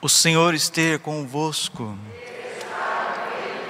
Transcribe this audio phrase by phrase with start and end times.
[0.00, 1.98] O Senhor esteja convosco.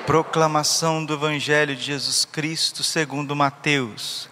[0.07, 4.29] Proclamação do Evangelho de Jesus Cristo segundo Mateus.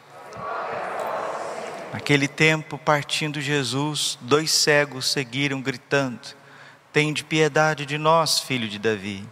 [1.92, 6.20] Naquele tempo, partindo Jesus, dois cegos seguiram gritando:
[6.92, 9.24] Tende piedade de nós, filho de Davi.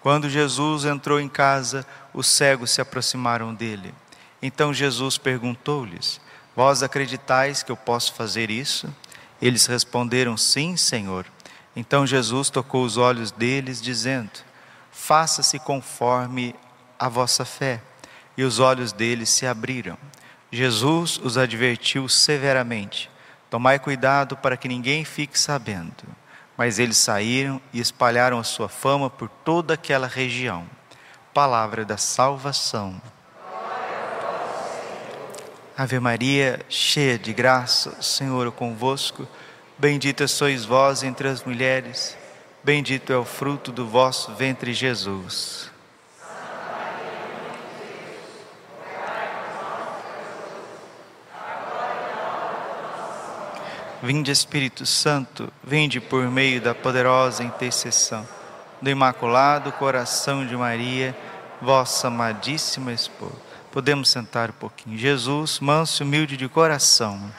[0.00, 3.94] Quando Jesus entrou em casa, os cegos se aproximaram dele.
[4.42, 6.20] Então Jesus perguntou-lhes:
[6.54, 8.92] Vós acreditais que eu posso fazer isso?
[9.40, 11.24] Eles responderam: Sim, Senhor.
[11.74, 14.30] Então Jesus tocou os olhos deles, dizendo:
[14.90, 16.54] Faça-se conforme
[16.98, 17.80] a vossa fé.
[18.36, 19.98] E os olhos deles se abriram.
[20.50, 23.10] Jesus os advertiu severamente:
[23.50, 26.04] Tomai cuidado para que ninguém fique sabendo.
[26.56, 30.66] Mas eles saíram e espalharam a sua fama por toda aquela região.
[31.32, 33.00] Palavra da salvação.
[35.76, 39.28] Ave Maria, cheia de graça, o Senhor é convosco.
[39.80, 42.18] Bendita sois vós entre as mulheres,
[42.64, 45.70] bendito é o fruto do vosso ventre, Jesus.
[54.02, 58.26] Vinde Espírito Santo, vinde por meio da poderosa intercessão
[58.82, 61.16] do Imaculado Coração de Maria,
[61.62, 63.36] vossa amadíssima esposa.
[63.70, 64.98] Podemos sentar um pouquinho.
[64.98, 67.30] Jesus, manso e humilde de coração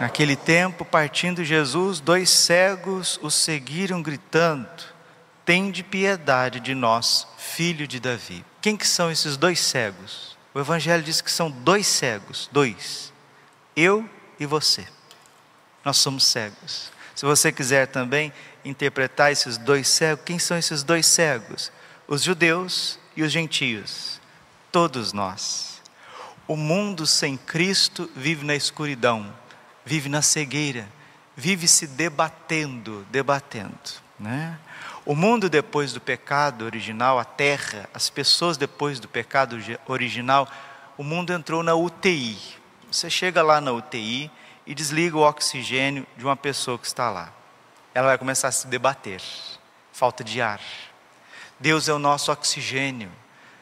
[0.00, 4.68] Naquele tempo, partindo Jesus, dois cegos o seguiram gritando:
[5.44, 8.44] Tende piedade de nós, filho de Davi.
[8.60, 10.36] Quem que são esses dois cegos?
[10.52, 13.12] O evangelho diz que são dois cegos, dois.
[13.76, 14.86] Eu e você.
[15.84, 16.90] Nós somos cegos.
[17.14, 18.32] Se você quiser também
[18.64, 21.70] interpretar esses dois cegos, quem são esses dois cegos?
[22.08, 24.20] Os judeus e os gentios.
[24.72, 25.80] Todos nós.
[26.48, 29.32] O mundo sem Cristo vive na escuridão
[29.84, 30.88] vive na cegueira,
[31.36, 33.78] vive se debatendo, debatendo,
[34.18, 34.58] né?
[35.04, 40.48] O mundo depois do pecado original, a terra, as pessoas depois do pecado original,
[40.96, 42.38] o mundo entrou na UTI.
[42.90, 44.30] Você chega lá na UTI
[44.66, 47.30] e desliga o oxigênio de uma pessoa que está lá.
[47.92, 49.20] Ela vai começar a se debater.
[49.92, 50.60] Falta de ar.
[51.60, 53.10] Deus é o nosso oxigênio.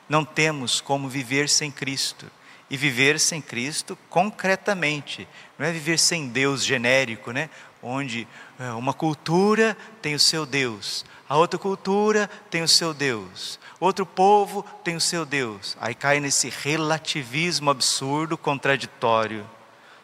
[0.09, 2.31] Não temos como viver sem Cristo
[2.72, 5.28] e viver sem Cristo concretamente.
[5.59, 7.50] Não é viver sem Deus genérico, né?
[7.83, 8.27] Onde
[8.59, 14.06] é, uma cultura tem o seu Deus, a outra cultura tem o seu Deus, outro
[14.06, 15.77] povo tem o seu Deus.
[15.78, 19.47] Aí cai nesse relativismo absurdo, contraditório.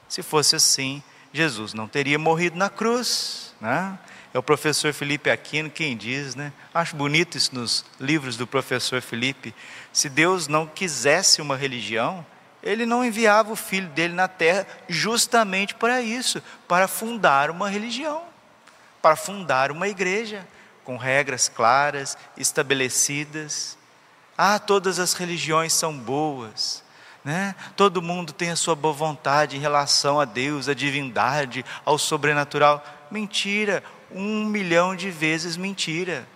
[0.06, 1.02] Se fosse assim,
[1.32, 3.98] Jesus não teria morrido na cruz, né?
[4.34, 6.52] É o professor Felipe Aquino quem diz, né?
[6.74, 9.54] Acho bonito isso nos livros do professor Felipe.
[9.90, 12.26] Se Deus não quisesse uma religião,
[12.62, 18.22] ele não enviava o filho dele na terra justamente para isso, para fundar uma religião,
[19.00, 20.46] para fundar uma igreja
[20.84, 23.76] com regras claras, estabelecidas.
[24.36, 26.82] Ah, todas as religiões são boas,
[27.24, 27.54] né?
[27.76, 32.84] Todo mundo tem a sua boa vontade em relação a Deus, a divindade, ao sobrenatural.
[33.10, 36.26] Mentira, um milhão de vezes mentira.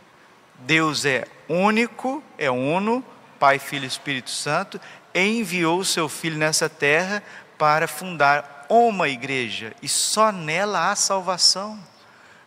[0.59, 3.05] Deus é único, é uno,
[3.38, 4.81] Pai, Filho e Espírito Santo,
[5.15, 7.23] enviou o seu filho nessa terra
[7.59, 11.78] para fundar uma igreja e só nela há salvação.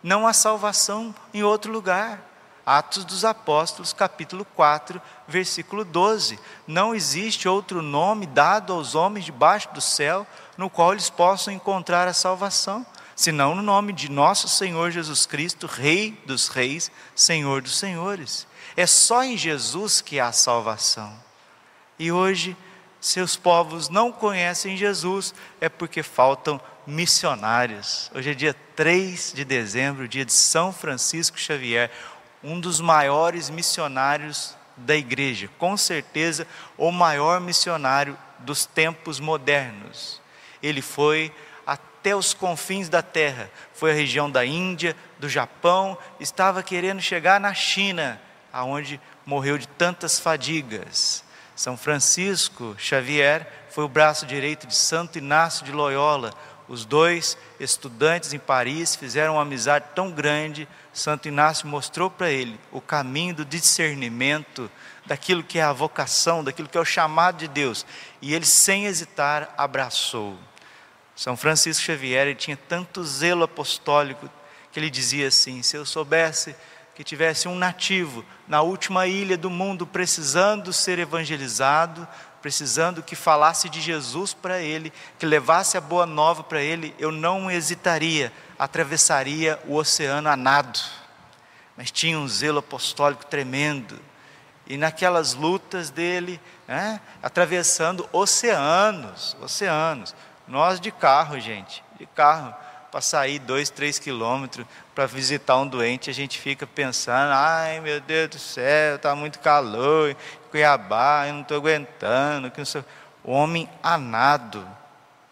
[0.02, 2.20] Não há salvação em outro lugar.
[2.64, 6.36] Atos dos Apóstolos, capítulo 4, versículo 12.
[6.66, 12.08] Não existe outro nome dado aos homens debaixo do céu no qual eles possam encontrar
[12.08, 12.84] a salvação,
[13.14, 18.48] senão no nome de nosso Senhor Jesus Cristo, Rei dos Reis, Senhor dos Senhores.
[18.76, 21.25] É só em Jesus que há salvação.
[21.98, 22.56] E hoje,
[23.00, 28.10] seus povos não conhecem Jesus, é porque faltam missionários.
[28.14, 31.90] Hoje é dia 3 de dezembro, dia de São Francisco Xavier,
[32.44, 36.46] um dos maiores missionários da igreja, com certeza
[36.76, 40.20] o maior missionário dos tempos modernos.
[40.62, 41.32] Ele foi
[41.66, 47.40] até os confins da terra, foi à região da Índia, do Japão, estava querendo chegar
[47.40, 48.20] na China,
[48.52, 51.24] aonde morreu de tantas fadigas.
[51.56, 56.34] São Francisco Xavier foi o braço direito de Santo Inácio de Loyola.
[56.68, 60.68] Os dois estudantes em Paris fizeram uma amizade tão grande.
[60.92, 64.70] Santo Inácio mostrou para ele o caminho do discernimento
[65.06, 67.86] daquilo que é a vocação, daquilo que é o chamado de Deus.
[68.20, 70.36] E ele, sem hesitar, abraçou.
[71.14, 74.28] São Francisco Xavier tinha tanto zelo apostólico
[74.70, 76.54] que ele dizia assim: se eu soubesse
[76.96, 82.08] que tivesse um nativo na última ilha do mundo precisando ser evangelizado,
[82.40, 87.12] precisando que falasse de Jesus para ele, que levasse a boa nova para ele, eu
[87.12, 90.80] não hesitaria, atravessaria o oceano a nado.
[91.76, 94.00] Mas tinha um zelo apostólico tremendo.
[94.66, 100.14] E naquelas lutas dele, né, atravessando oceanos, oceanos.
[100.48, 102.54] Nós de carro, gente, de carro,
[102.96, 108.00] para sair dois, três quilômetros para visitar um doente, a gente fica pensando: ai meu
[108.00, 110.16] Deus do céu, está muito calor,
[110.50, 112.50] Cuiabá, eu não estou aguentando.
[112.50, 112.82] Que não sei.
[113.22, 114.66] O homem anado,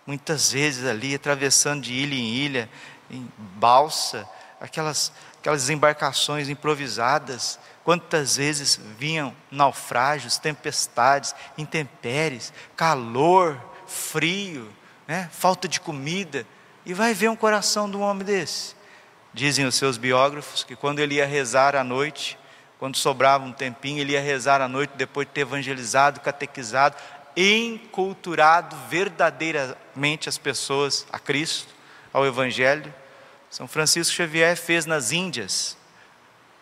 [0.07, 2.71] muitas vezes ali, atravessando de ilha em ilha,
[3.11, 4.29] em balsa,
[4.61, 7.59] aquelas, aquelas embarcações improvisadas.
[7.83, 14.71] Quantas vezes vinham naufrágios, tempestades, intempéries, calor, frio,
[15.09, 15.31] né?
[15.33, 16.47] falta de comida.
[16.87, 18.75] E vai ver um coração de um homem desse.
[19.33, 22.39] Dizem os seus biógrafos que quando ele ia rezar à noite,
[22.79, 26.97] quando sobrava um tempinho, ele ia rezar à noite depois de ter evangelizado, catequizado,
[27.37, 31.75] enculturado verdadeiramente as pessoas a Cristo,
[32.13, 32.93] ao Evangelho.
[33.51, 35.77] São Francisco Xavier fez nas Índias,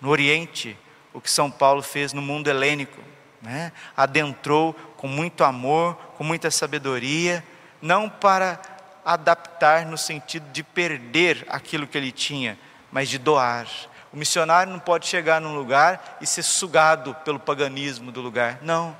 [0.00, 0.78] no Oriente,
[1.12, 3.00] o que São Paulo fez no mundo helênico.
[3.40, 3.72] Né?
[3.96, 7.44] Adentrou com muito amor, com muita sabedoria,
[7.80, 8.60] não para
[9.04, 12.58] adaptar no sentido de perder aquilo que ele tinha,
[12.90, 13.66] mas de doar,
[14.12, 18.58] o missionário não pode chegar num lugar e ser sugado pelo paganismo do lugar.
[18.60, 18.94] Não.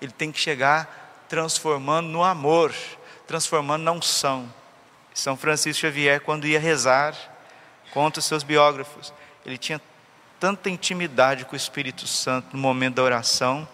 [0.00, 2.74] Ele tem que chegar transformando no amor,
[3.26, 4.52] transformando na unção.
[5.14, 7.14] São Francisco Xavier, quando ia rezar,
[7.92, 9.12] conta os seus biógrafos,
[9.44, 9.80] ele tinha
[10.38, 13.66] tanta intimidade com o Espírito Santo no momento da oração,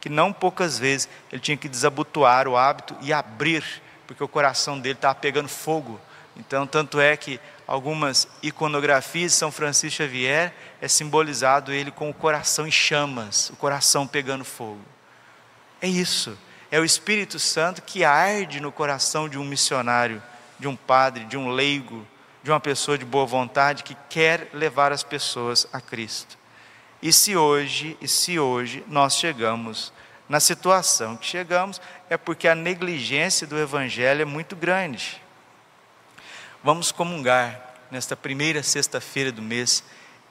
[0.00, 3.64] que não poucas vezes ele tinha que desabotoar o hábito e abrir,
[4.10, 6.00] porque o coração dele estava pegando fogo.
[6.36, 12.12] Então, tanto é que algumas iconografias de São Francisco Xavier é simbolizado ele com o
[12.14, 14.80] coração em chamas, o coração pegando fogo.
[15.80, 16.36] É isso.
[16.72, 20.20] É o Espírito Santo que arde no coração de um missionário,
[20.58, 22.04] de um padre, de um leigo,
[22.42, 26.36] de uma pessoa de boa vontade que quer levar as pessoas a Cristo.
[27.00, 29.92] E se hoje, e se hoje nós chegamos
[30.30, 35.20] na situação que chegamos, é porque a negligência do evangelho é muito grande.
[36.62, 37.60] Vamos comungar
[37.90, 39.82] nesta primeira sexta-feira do mês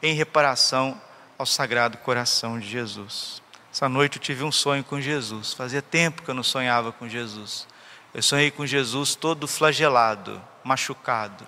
[0.01, 0.99] em reparação
[1.37, 3.43] ao Sagrado Coração de Jesus.
[3.73, 5.51] Essa noite eu tive um sonho com Jesus.
[5.51, 7.67] Fazia tempo que eu não sonhava com Jesus.
[8.13, 11.45] Eu sonhei com Jesus todo flagelado, machucado.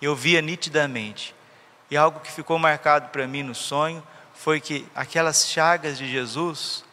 [0.00, 1.34] Eu via nitidamente.
[1.90, 4.00] E algo que ficou marcado para mim no sonho
[4.32, 6.84] foi que aquelas chagas de Jesus,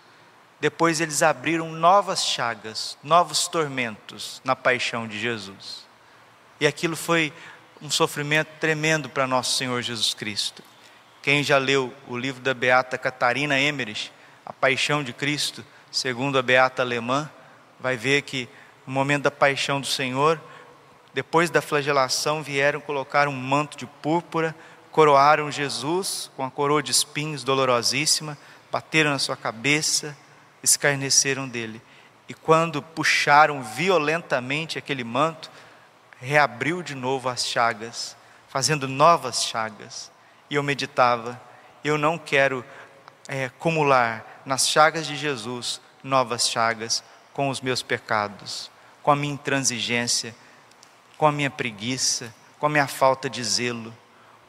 [0.60, 5.86] depois eles abriram novas chagas, novos tormentos na paixão de Jesus.
[6.60, 7.32] E aquilo foi
[7.82, 10.64] um sofrimento tremendo para nosso Senhor Jesus Cristo.
[11.22, 14.12] Quem já leu o livro da beata Catarina Emmerich,
[14.46, 17.30] A Paixão de Cristo, segundo a beata alemã,
[17.80, 18.50] vai ver que
[18.86, 20.42] no momento da paixão do Senhor,
[21.14, 24.56] depois da flagelação, vieram colocar um manto de púrpura,
[24.92, 28.38] coroaram Jesus com a coroa de espinhos dolorosíssima,
[28.72, 30.18] bateram na sua cabeça,
[30.64, 31.82] escarneceram dele.
[32.30, 35.50] E quando puxaram violentamente aquele manto,
[36.20, 38.16] reabriu de novo as chagas,
[38.50, 40.12] fazendo novas chagas.
[40.50, 41.40] E eu meditava,
[41.84, 42.66] eu não quero
[43.28, 48.72] é, acumular nas chagas de Jesus novas chagas com os meus pecados,
[49.04, 50.36] com a minha intransigência,
[51.18, 53.94] com a minha preguiça, com a minha falta de zelo.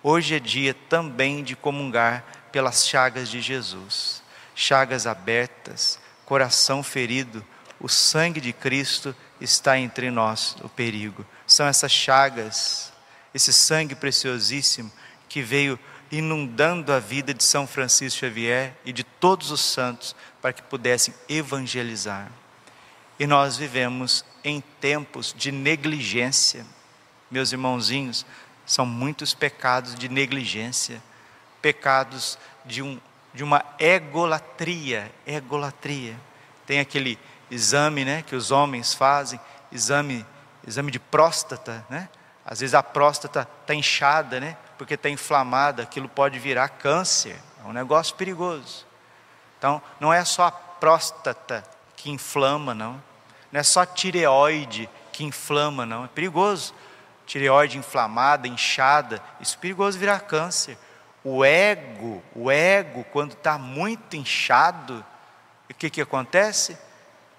[0.03, 4.23] Hoje é dia também de comungar pelas chagas de Jesus,
[4.59, 7.47] chagas abertas, coração ferido,
[7.79, 12.93] o sangue de Cristo está entre nós, o perigo são essas chagas,
[13.33, 14.91] esse sangue preciosíssimo
[15.29, 15.79] que veio
[16.11, 21.15] inundando a vida de São Francisco Xavier e de todos os santos para que pudessem
[21.29, 22.29] evangelizar.
[23.17, 26.67] E nós vivemos em tempos de negligência.
[27.31, 28.27] Meus irmãozinhos,
[28.67, 31.01] são muitos pecados de negligência,
[31.63, 32.99] pecados de, um,
[33.33, 36.17] de uma egolatria, egolatria.
[36.67, 37.19] Tem aquele
[37.51, 40.25] exame né, que os homens fazem, exame
[40.69, 42.09] exame de próstata, né?
[42.45, 44.57] Às vezes a próstata está inchada, né?
[44.77, 47.37] Porque está inflamada, aquilo pode virar câncer.
[47.63, 48.87] É um negócio perigoso.
[49.59, 51.65] Então, não é só a próstata
[51.97, 53.03] que inflama, não.
[53.51, 56.05] Não é só a tireoide que inflama, não.
[56.05, 56.75] É perigoso.
[57.27, 60.79] Tireoide inflamada, inchada, isso é perigoso virar câncer.
[61.25, 65.05] O ego, o ego, quando está muito inchado,
[65.69, 66.79] o que, que acontece?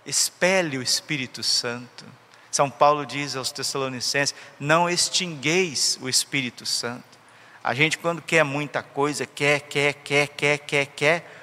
[0.06, 2.06] Expele o Espírito Santo.
[2.52, 7.20] São Paulo diz aos Tessalonicenses: não extingueis o Espírito Santo.
[7.64, 11.40] A gente, quando quer muita coisa, quer, quer, quer, quer, quer, quer,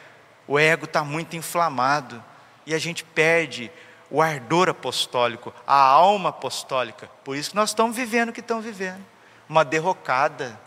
[0.46, 2.22] o ego está muito inflamado
[2.64, 3.70] e a gente perde
[4.10, 7.10] o ardor apostólico, a alma apostólica.
[7.24, 9.04] Por isso nós estamos vivendo o que estamos vivendo.
[9.48, 10.58] Uma derrocada,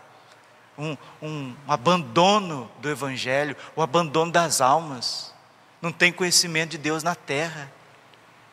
[0.80, 5.32] um, um, abandono do Evangelho, o abandono das almas.
[5.80, 7.70] Não tem conhecimento de Deus na terra.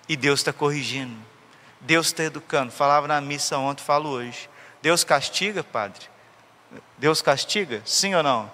[0.10, 1.18] E Deus está corrigindo.
[1.82, 2.72] Deus está educando.
[2.72, 4.50] Falava na missa ontem, falo hoje.
[4.82, 6.06] Deus castiga, padre?
[6.98, 7.82] Deus castiga?
[7.86, 8.52] Sim ou não?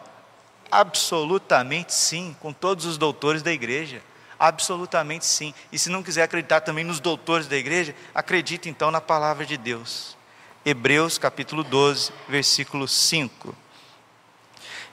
[0.71, 4.01] Absolutamente sim, com todos os doutores da igreja.
[4.39, 5.53] Absolutamente sim.
[5.71, 9.57] E se não quiser acreditar também nos doutores da igreja, acredite então na palavra de
[9.57, 10.17] Deus.
[10.65, 13.53] Hebreus capítulo 12, versículo 5.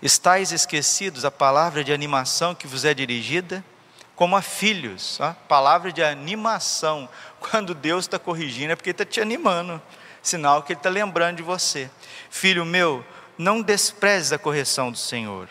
[0.02, 3.64] Estais esquecidos a palavra de animação que vos é dirigida,
[4.16, 7.08] como a filhos, ó, palavra de animação.
[7.38, 9.80] Quando Deus está corrigindo, é porque está te animando,
[10.20, 11.88] sinal que Ele está lembrando de você.
[12.30, 13.04] Filho meu,
[13.38, 15.48] não desprezes a correção do Senhor,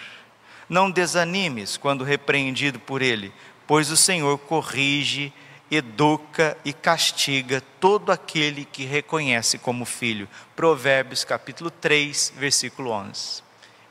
[0.68, 3.32] não desanimes quando repreendido por Ele,
[3.66, 5.32] pois o Senhor corrige,
[5.72, 10.28] educa e castiga todo aquele que reconhece como filho.
[10.56, 13.44] Provérbios capítulo 3, versículo 11.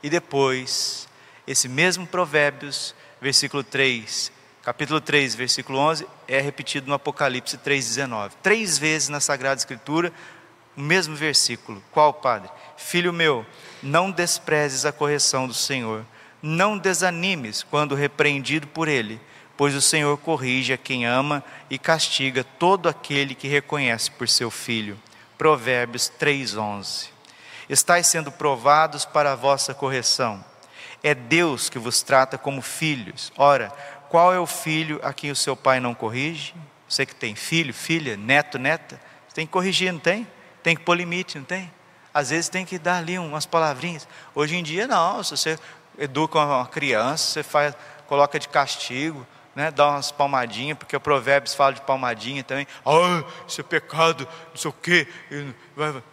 [0.03, 1.07] E depois,
[1.47, 4.31] esse mesmo Provérbios, versículo 3,
[4.63, 8.31] capítulo 3, versículo 11, é repetido no Apocalipse 3,19.
[8.43, 10.11] Três vezes na Sagrada Escritura,
[10.75, 11.83] o mesmo versículo.
[11.91, 12.49] Qual, Padre?
[12.77, 13.45] Filho meu,
[13.81, 16.05] não desprezes a correção do Senhor,
[16.41, 19.19] não desanimes quando repreendido por Ele
[19.59, 24.49] pois o Senhor corrige a quem ama e castiga todo aquele que reconhece por seu
[24.49, 24.97] filho.
[25.37, 27.09] Provérbios 3:11.
[27.67, 30.41] Estais sendo provados para a vossa correção.
[31.03, 33.33] É Deus que vos trata como filhos.
[33.35, 33.67] Ora,
[34.07, 36.55] qual é o filho a quem o seu pai não corrige?
[36.87, 38.97] Você que tem filho, filha, neto, neta,
[39.33, 40.25] tem que corrigir, não tem?
[40.63, 41.69] Tem que pôr limite, não tem?
[42.13, 44.07] Às vezes tem que dar ali umas palavrinhas.
[44.33, 45.59] Hoje em dia não, se você
[45.97, 47.75] educa uma criança, você faz,
[48.07, 49.27] coloca de castigo,
[49.59, 52.65] né, dar umas palmadinhas, porque o Provérbios fala de palmadinha também.
[52.85, 55.05] Ah, isso é pecado, não sei o quê,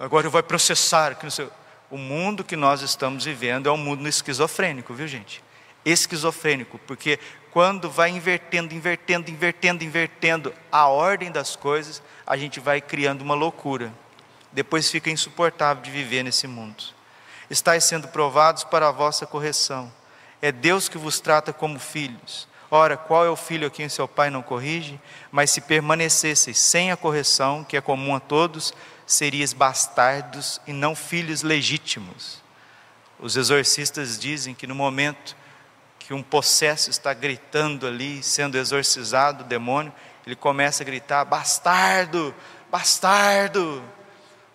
[0.01, 1.17] agora vai processar.
[1.89, 5.45] O mundo que nós estamos vivendo é um mundo esquizofrênico, viu gente?
[5.85, 7.21] Esquizofrênico, porque
[7.53, 13.37] quando vai invertendo, invertendo, invertendo, invertendo a ordem das coisas, a gente vai criando uma
[13.37, 13.93] loucura.
[14.51, 16.83] Depois fica insuportável de viver nesse mundo.
[17.49, 19.93] Estais sendo provados para a vossa correção.
[20.43, 22.49] É Deus que vos trata como filhos.
[22.71, 25.01] Ora, qual é o filho a quem seu pai não corrige?
[25.31, 28.75] Mas se permanecesseis sem a correção, que é comum a todos,
[29.07, 32.43] serias bastardos e não filhos legítimos.
[33.19, 35.37] Os exorcistas dizem que no momento
[35.99, 39.93] que um possesso está gritando ali, sendo exorcizado, o demônio,
[40.27, 42.35] ele começa a gritar: bastardo,
[42.71, 43.83] bastardo.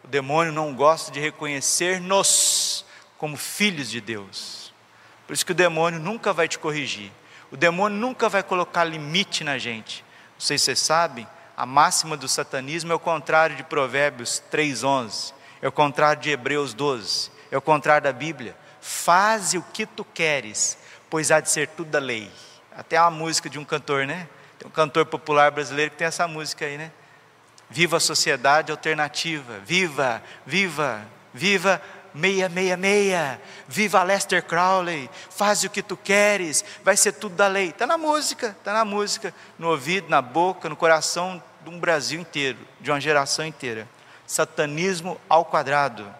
[0.04, 2.86] O demônio não gosta de reconhecer-nos
[3.18, 4.74] como filhos de Deus.
[5.26, 7.12] Por isso que o demônio nunca vai te corrigir.
[7.52, 10.06] O demônio nunca vai colocar limite na gente.
[10.36, 15.34] Não sei se vocês sabem, a máxima do satanismo é o contrário de Provérbios 3:11,
[15.62, 18.56] é o contrário de Hebreus 12, é o contrário da Bíblia.
[18.80, 20.78] Faze o que tu queres,
[21.10, 22.32] pois há de ser tudo da lei.
[22.76, 24.28] Até uma música de um cantor, né?
[24.58, 26.92] Tem um cantor popular brasileiro que tem essa música aí, né?
[27.70, 31.82] Viva a sociedade alternativa, viva, viva, viva
[32.14, 37.70] 666, viva Lester Crowley, faz o que tu queres, vai ser tudo da lei.
[37.70, 42.20] Está na música, está na música, no ouvido, na boca, no coração de um Brasil
[42.20, 43.88] inteiro, de uma geração inteira.
[44.26, 46.14] Satanismo ao quadrado.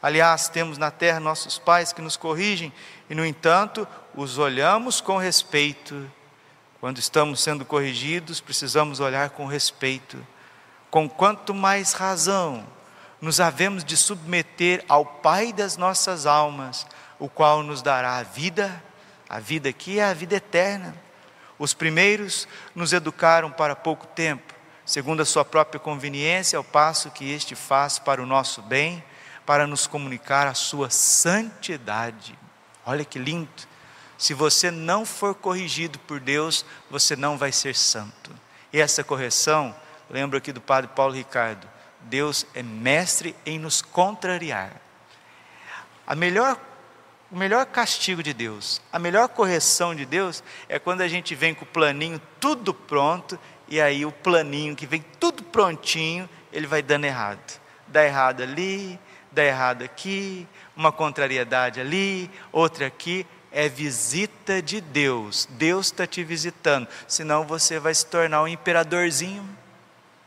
[0.00, 2.72] Aliás, temos na terra nossos pais que nos corrigem
[3.10, 6.08] e, no entanto, os olhamos com respeito.
[6.80, 10.24] Quando estamos sendo corrigidos, precisamos olhar com respeito.
[10.90, 12.64] Com quanto mais razão
[13.20, 16.86] nos havemos de submeter ao Pai das nossas almas,
[17.18, 18.82] o qual nos dará a vida,
[19.28, 20.94] a vida aqui é a vida eterna.
[21.58, 24.54] Os primeiros nos educaram para pouco tempo,
[24.86, 29.02] segundo a sua própria conveniência, ao passo que este faz para o nosso bem,
[29.44, 32.38] para nos comunicar a sua santidade.
[32.86, 33.48] Olha que lindo!
[34.16, 38.32] Se você não for corrigido por Deus, você não vai ser santo.
[38.72, 39.74] E essa correção,
[40.10, 41.68] lembro aqui do padre Paulo Ricardo,
[42.02, 44.72] Deus é mestre em nos contrariar.
[46.06, 46.58] A melhor,
[47.30, 51.54] o melhor castigo de Deus, a melhor correção de Deus é quando a gente vem
[51.54, 53.38] com o planinho tudo pronto
[53.68, 57.60] e aí o planinho que vem tudo prontinho, ele vai dando errado.
[57.86, 58.98] Dá errado ali,
[59.30, 63.26] dá errado aqui, uma contrariedade ali, outra aqui.
[63.50, 65.48] É visita de Deus.
[65.52, 66.86] Deus está te visitando.
[67.06, 69.46] Senão você vai se tornar um imperadorzinho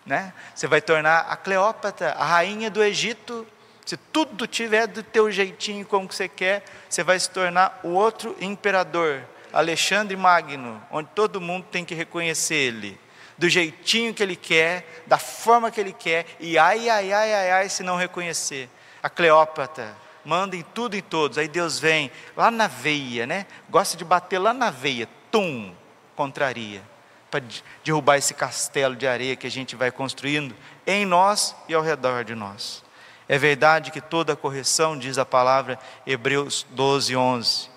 [0.06, 0.34] né?
[0.56, 3.48] Você vai tornar a Cleópatra a rainha do Egito.
[3.86, 7.90] Se tudo tiver do teu jeitinho como que você quer, você vai se tornar o
[7.90, 13.00] outro imperador, Alexandre Magno, onde todo mundo tem que reconhecer ele.
[13.42, 17.52] do jeitinho que ele quer, da forma que ele quer, e ai, ai, ai, ai,
[17.52, 18.70] ai, se não reconhecer.
[19.02, 23.48] A Cleópatra manda em tudo e todos, aí Deus vem lá na veia, né?
[23.68, 25.74] Gosta de bater lá na veia, tum,
[26.16, 26.84] contraria,
[27.32, 27.44] para
[27.84, 30.54] derrubar esse castelo de areia que a gente vai construindo
[30.86, 32.84] em nós e ao redor de nós.
[33.28, 37.70] É verdade que toda correção, diz a palavra Hebreus 12, 11,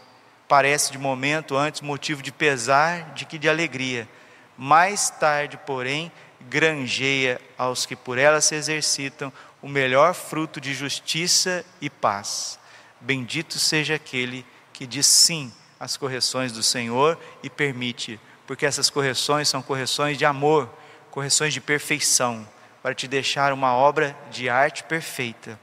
[0.48, 4.08] parece de momento antes motivo de pesar de que de alegria
[4.56, 9.32] mais tarde, porém, granjeia aos que por ela se exercitam
[9.62, 12.58] o melhor fruto de justiça e paz.
[13.00, 19.48] Bendito seja aquele que diz sim às correções do Senhor e permite, porque essas correções
[19.48, 20.68] são correções de amor,
[21.10, 22.46] correções de perfeição,
[22.82, 25.58] para te deixar uma obra de arte perfeita.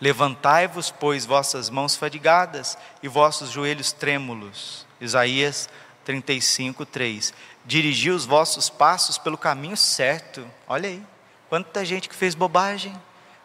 [0.00, 4.86] Levantai-vos, pois, vossas mãos fadigadas e vossos joelhos trêmulos.
[5.00, 5.68] Isaías
[6.04, 10.46] 35, 3 dirigir os vossos passos pelo caminho certo.
[10.66, 11.02] Olha aí,
[11.48, 12.92] quanta gente que fez bobagem,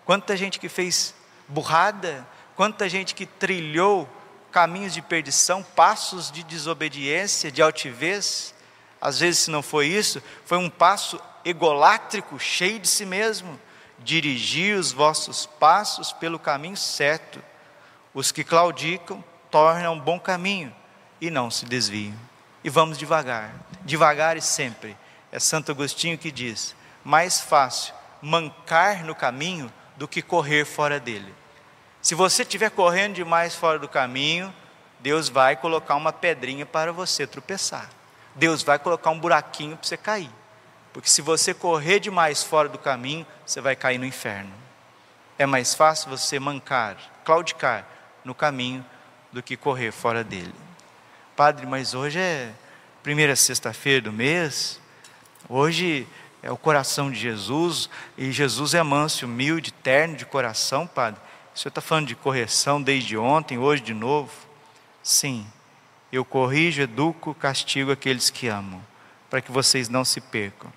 [0.05, 1.13] quanta gente que fez
[1.47, 4.09] burrada, quanta gente que trilhou
[4.55, 8.55] caminhos de perdição, passos de desobediência, de altivez.
[9.01, 13.59] Às vezes, se não foi isso, foi um passo egolátrico, cheio de si mesmo.
[14.00, 17.43] Dirigir os vossos passos pelo caminho certo.
[18.13, 19.21] Os que claudicam
[19.51, 20.74] tornam bom caminho
[21.19, 22.17] e não se desviam
[22.63, 24.95] e vamos devagar, devagar e sempre.
[25.33, 31.35] É Santo Agostinho que diz: mais fácil mancar no caminho do que correr fora dele.
[32.05, 34.53] Se você estiver correndo demais fora do caminho,
[35.00, 37.89] Deus vai colocar uma pedrinha para você tropeçar.
[38.35, 40.29] Deus vai colocar um buraquinho para você cair.
[40.93, 44.53] Porque se você correr demais fora do caminho, você vai cair no inferno.
[45.39, 47.88] É mais fácil você mancar, claudicar
[48.24, 48.85] no caminho
[49.31, 50.53] do que correr fora dele.
[51.35, 52.51] Padre, mas hoje é
[53.01, 54.79] primeira sexta-feira do mês,
[55.50, 56.07] hoje
[56.43, 61.19] é o coração de Jesus, e Jesus é manso, humilde, terno de coração, Padre.
[61.55, 64.29] O senhor está falando de correção desde ontem, hoje de novo?
[65.01, 65.48] Sim,
[66.11, 68.81] eu corrijo, educo, castigo aqueles que amam,
[69.29, 70.72] para que vocês não se percam.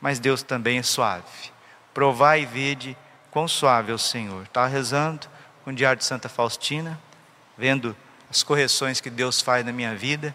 [0.00, 1.52] Mas Deus também é suave.
[1.94, 2.96] Provai e vede
[3.30, 4.42] quão suave é o Senhor.
[4.42, 5.28] Estava rezando
[5.62, 7.00] com o Diário de Santa Faustina,
[7.56, 7.96] vendo
[8.28, 10.34] as correções que Deus faz na minha vida,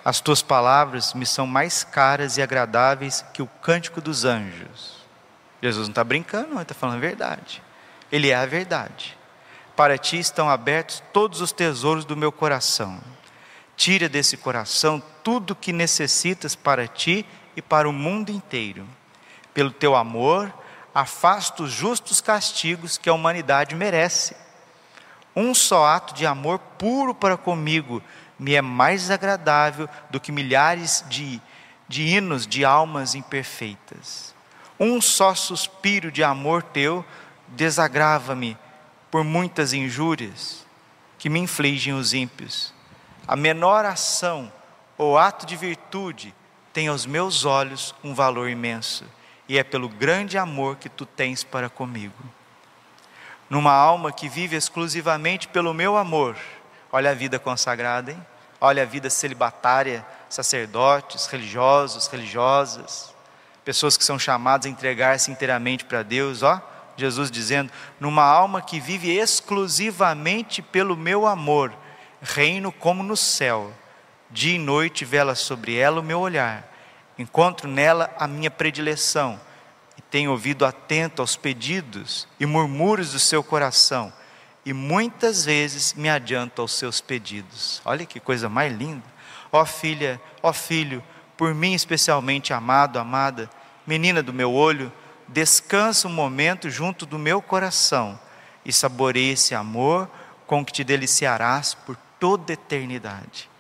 [0.05, 5.03] as tuas palavras me são mais caras e agradáveis que o cântico dos anjos.
[5.63, 7.63] Jesus não está brincando, não, ele está falando a verdade.
[8.11, 9.17] Ele é a verdade.
[9.77, 13.01] Para ti estão abertos todos os tesouros do meu coração.
[13.77, 17.25] Tira desse coração tudo que necessitas para ti
[17.57, 18.87] e para o mundo inteiro.
[19.55, 20.53] Pelo teu amor,
[20.95, 24.37] afasta os justos castigos que a humanidade merece.
[25.35, 28.03] Um só ato de amor puro para comigo
[28.39, 31.41] me é mais agradável do que milhares de,
[31.89, 34.35] de hinos de almas imperfeitas.
[34.79, 37.05] Um só suspiro de amor teu
[37.49, 38.57] desagrava-me
[39.11, 40.67] por muitas injúrias
[41.19, 42.75] que me infligem os ímpios.
[43.29, 44.53] A menor ação
[44.99, 46.35] ou ato de virtude
[46.73, 49.05] tem aos meus olhos um valor imenso
[49.49, 52.15] e é pelo grande amor que tu tens para comigo.
[53.51, 56.37] Numa alma que vive exclusivamente pelo meu amor,
[56.93, 58.27] olha a vida consagrada, hein?
[58.61, 63.13] Olha a vida celibatária, sacerdotes, religiosos, religiosas,
[63.65, 66.61] pessoas que são chamadas a entregar-se inteiramente para Deus, ó.
[66.97, 71.73] Jesus dizendo: numa alma que vive exclusivamente pelo meu amor,
[72.21, 73.73] reino como no céu,
[74.31, 76.71] dia e noite vela sobre ela o meu olhar
[77.19, 79.41] encontro nela a minha predileção
[79.97, 84.13] e tenho ouvido atento aos pedidos e murmúrios do seu coração
[84.65, 87.83] e muitas vezes me adianto aos seus pedidos.
[87.85, 89.05] Olha que coisa mais linda.
[89.51, 91.03] Ó filha, ó filho,
[91.37, 93.51] por mim especialmente amado, amada,
[93.87, 94.93] menina do meu olho,
[95.29, 98.19] descansa um momento junto do meu coração
[98.65, 100.09] e saboreie esse amor
[100.47, 103.51] com que te deliciarás por toda eternidade.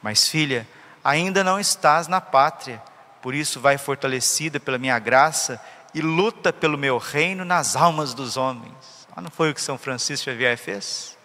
[0.00, 0.68] Mas filha,
[1.02, 2.82] ainda não estás na pátria,
[3.20, 5.60] por isso vai fortalecida pela minha graça
[5.92, 8.97] e luta pelo meu reino nas almas dos homens.
[9.18, 11.18] Ah, não foi o que São Francisco Xavier fez?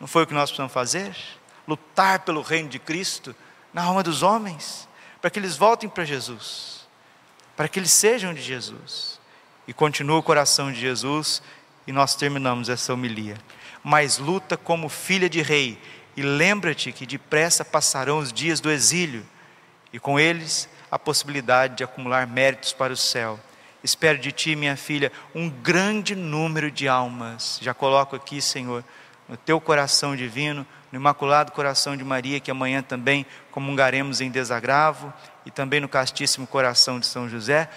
[0.00, 1.16] Não foi o que nós precisamos fazer?
[1.68, 3.36] lutar pelo reino de Cristo
[3.74, 4.88] na alma dos homens,
[5.20, 6.88] para que eles voltem para Jesus,
[7.54, 9.20] para que eles sejam de Jesus.
[9.66, 11.42] E continua o coração de Jesus,
[11.86, 13.36] e nós terminamos essa homilia.
[13.84, 15.78] Mas luta como filha de rei,
[16.16, 19.26] e lembra-te que depressa passarão os dias do exílio,
[19.92, 23.38] e com eles a possibilidade de acumular méritos para o céu.
[23.82, 27.58] Espero de ti, minha filha, um grande número de almas.
[27.62, 28.84] Já coloco aqui, Senhor,
[29.28, 35.12] no teu coração divino, no Imaculado Coração de Maria, que amanhã também comungaremos em desagravo,
[35.46, 37.70] e também no Castíssimo Coração de São José,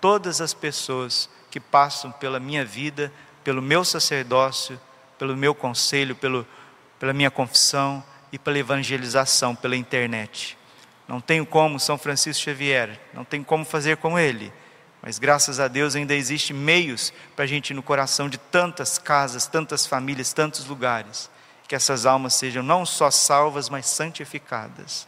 [0.00, 4.80] todas as pessoas que passam pela minha vida, pelo meu sacerdócio,
[5.18, 6.46] pelo meu conselho, pelo,
[7.00, 10.56] pela minha confissão e pela evangelização pela internet.
[11.08, 14.52] Não tenho como São Francisco Xavier, não tenho como fazer como ele,
[15.02, 18.98] mas graças a Deus ainda existem meios para a gente ir no coração de tantas
[18.98, 21.30] casas, tantas famílias, tantos lugares
[21.68, 25.06] que essas almas sejam não só salvas, mas santificadas.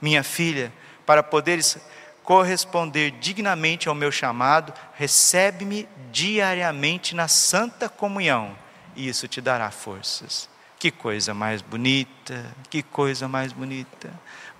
[0.00, 0.72] Minha filha,
[1.04, 1.76] para poderes
[2.22, 8.56] corresponder dignamente ao meu chamado, recebe-me diariamente na santa comunhão,
[8.96, 10.48] e isso te dará forças.
[10.78, 14.10] Que coisa mais bonita, que coisa mais bonita.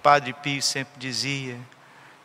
[0.02, 1.58] Padre Pio sempre dizia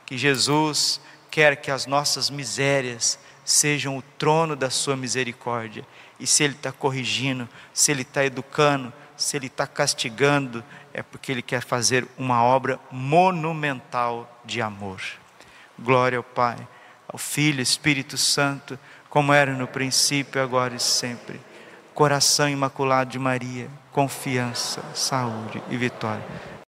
[0.05, 0.99] que Jesus
[1.33, 5.83] quer que as nossas misérias sejam o trono da sua misericórdia.
[6.19, 11.31] E se Ele está corrigindo, se Ele está educando, se Ele está castigando, é porque
[11.31, 15.01] Ele quer fazer uma obra monumental de amor.
[15.79, 16.67] Glória ao Pai,
[17.11, 18.77] ao Filho, Espírito Santo,
[19.09, 21.41] como era no princípio, agora e sempre.
[21.95, 26.53] Coração imaculado de Maria, confiança, saúde e vitória.